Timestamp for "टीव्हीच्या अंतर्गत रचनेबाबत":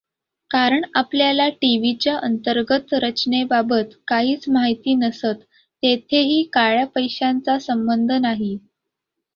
1.51-3.93